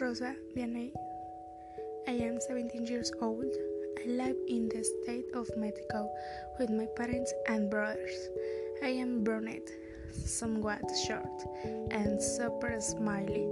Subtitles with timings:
[0.00, 0.92] Rosa Vianney.
[2.06, 3.52] I am 17 years old.
[3.98, 6.08] I live in the state of Mexico
[6.58, 8.28] with my parents and brothers.
[8.82, 9.68] I am brunette,
[10.12, 11.42] somewhat short,
[11.90, 13.48] and super smiley.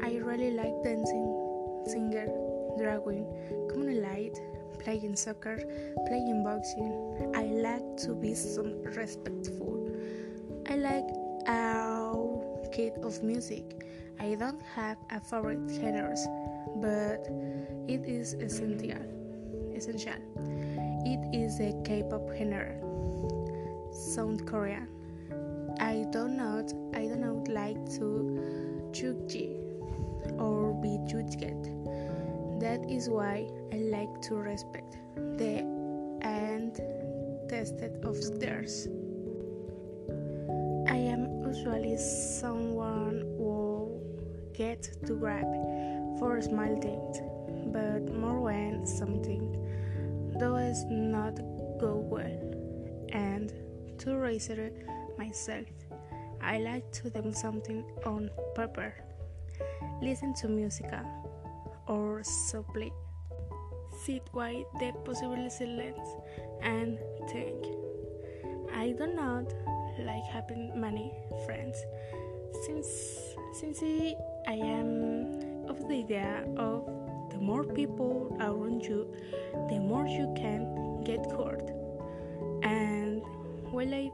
[0.00, 2.26] I really like dancing, singer,
[2.78, 3.26] drawing,
[3.68, 4.38] community light,
[4.78, 5.58] playing soccer,
[6.06, 7.32] playing boxing.
[7.34, 9.90] I like to be some respectful.
[10.68, 11.08] I like
[11.48, 12.12] a
[12.76, 13.86] of music.
[14.20, 16.26] I don't have a favorite genres,
[16.76, 17.26] but
[17.88, 19.00] it is essential.
[19.74, 20.20] Essential.
[21.06, 22.76] It is a K-pop genre.
[23.92, 24.88] South Korean.
[25.80, 26.72] I don't not.
[26.94, 29.48] I do not like to judge
[30.38, 31.64] or be judged.
[32.60, 35.64] That is why I like to respect the
[36.20, 36.76] and
[37.48, 38.88] tested of theirs.
[41.56, 44.02] Usually someone will
[44.52, 45.46] get to grab
[46.18, 47.20] for a small things,
[47.72, 49.56] but more when something
[50.38, 51.36] does not
[51.80, 53.54] go well, and
[53.98, 55.64] to raise it myself.
[56.42, 58.92] I like to do something on paper,
[60.02, 60.92] listen to music,
[61.88, 62.92] or simply
[64.04, 66.10] sit while the possible silence
[66.60, 66.98] and
[67.30, 67.64] think.
[68.74, 69.54] I do not
[70.04, 71.12] like having many
[71.44, 71.78] friends
[72.64, 72.88] since
[73.60, 73.82] since
[74.46, 76.86] I am of the idea of
[77.30, 79.12] the more people around you,
[79.68, 81.70] the more you can get hurt.
[82.62, 83.22] And
[83.70, 84.10] while I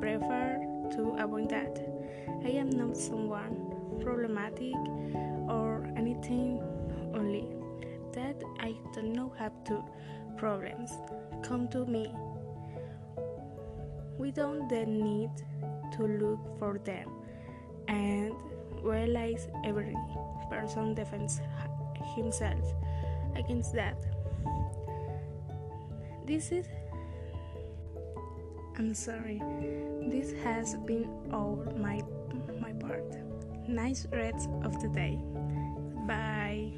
[0.00, 0.60] prefer
[0.92, 1.78] to avoid that,
[2.44, 4.74] I am not someone problematic
[5.48, 6.62] or anything
[7.14, 7.48] only
[8.12, 9.84] that I don't know how to
[10.36, 10.92] problems
[11.42, 12.12] come to me.
[14.20, 15.30] We don't then need
[15.96, 17.08] to look for them
[17.88, 18.34] and
[18.82, 19.96] realize every
[20.50, 21.40] person defends
[22.14, 22.60] himself
[23.34, 23.96] against that.
[26.26, 26.68] This is
[28.76, 29.40] I'm sorry.
[30.12, 32.02] This has been all my
[32.60, 33.16] my part.
[33.66, 35.16] Nice rest of the day.
[36.06, 36.72] Bye.